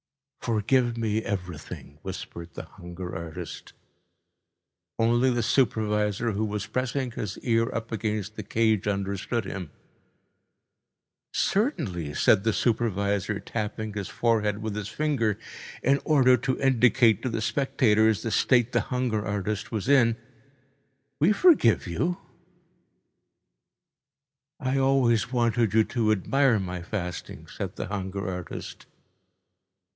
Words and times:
"Forgive 0.39 0.97
me 0.97 1.21
everything," 1.23 1.99
whispered 2.01 2.55
the 2.55 2.63
hunger 2.63 3.15
artist. 3.15 3.73
Only 4.97 5.29
the 5.29 5.43
supervisor, 5.43 6.31
who 6.31 6.43
was 6.45 6.65
pressing 6.65 7.11
his 7.11 7.37
ear 7.43 7.69
up 7.75 7.91
against 7.91 8.35
the 8.35 8.41
cage, 8.41 8.87
understood 8.87 9.45
him. 9.45 9.69
"Certainly," 11.31 12.15
said 12.15 12.43
the 12.43 12.51
supervisor, 12.53 13.39
tapping 13.39 13.93
his 13.93 14.09
forehead 14.09 14.63
with 14.63 14.75
his 14.75 14.87
finger 14.87 15.37
in 15.83 15.99
order 16.03 16.35
to 16.37 16.59
indicate 16.59 17.21
to 17.21 17.29
the 17.29 17.39
spectators 17.41 18.23
the 18.23 18.31
state 18.31 18.71
the 18.71 18.81
hunger 18.81 19.23
artist 19.23 19.71
was 19.71 19.87
in, 19.87 20.17
"we 21.19 21.31
forgive 21.31 21.85
you." 21.85 22.17
"I 24.59 24.79
always 24.79 25.31
wanted 25.31 25.75
you 25.75 25.83
to 25.83 26.11
admire 26.11 26.57
my 26.59 26.81
fasting," 26.81 27.45
said 27.45 27.75
the 27.75 27.85
hunger 27.87 28.27
artist. 28.27 28.87